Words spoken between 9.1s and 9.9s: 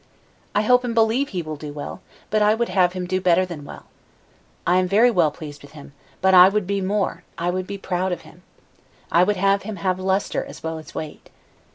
I would have him